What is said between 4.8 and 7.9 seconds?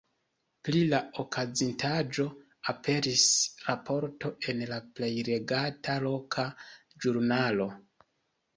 plej legata loka ĵurnalo.